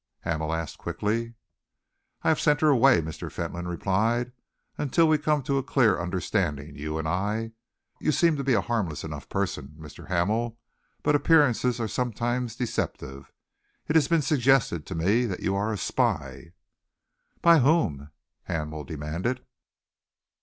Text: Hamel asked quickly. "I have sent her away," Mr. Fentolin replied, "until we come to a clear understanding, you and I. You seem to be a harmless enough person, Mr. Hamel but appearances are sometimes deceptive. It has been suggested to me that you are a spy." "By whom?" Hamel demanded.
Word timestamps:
Hamel 0.21 0.51
asked 0.51 0.79
quickly. 0.79 1.35
"I 2.23 2.29
have 2.29 2.39
sent 2.39 2.61
her 2.61 2.69
away," 2.69 3.03
Mr. 3.03 3.31
Fentolin 3.31 3.67
replied, 3.67 4.31
"until 4.75 5.07
we 5.07 5.19
come 5.19 5.43
to 5.43 5.59
a 5.59 5.63
clear 5.63 5.99
understanding, 5.99 6.75
you 6.75 6.97
and 6.97 7.07
I. 7.07 7.51
You 7.99 8.11
seem 8.11 8.35
to 8.37 8.43
be 8.43 8.55
a 8.55 8.61
harmless 8.61 9.03
enough 9.03 9.29
person, 9.29 9.75
Mr. 9.77 10.07
Hamel 10.07 10.57
but 11.03 11.13
appearances 11.13 11.79
are 11.79 11.87
sometimes 11.87 12.55
deceptive. 12.55 13.31
It 13.87 13.95
has 13.95 14.07
been 14.07 14.23
suggested 14.23 14.87
to 14.87 14.95
me 14.95 15.25
that 15.27 15.41
you 15.41 15.53
are 15.55 15.71
a 15.71 15.77
spy." 15.77 16.53
"By 17.43 17.59
whom?" 17.59 18.09
Hamel 18.45 18.83
demanded. 18.85 19.45